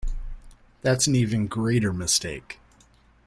That’s 0.81 1.05
an 1.05 1.13
even 1.13 1.45
greater 1.45 1.93
mistake. 1.93 2.57